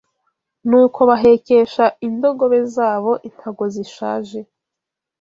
Nuko 0.69 0.99
bahekesha 1.09 1.85
indogobe 2.07 2.59
zabo 2.75 3.11
impago 3.27 3.63
zishaje 3.73 4.39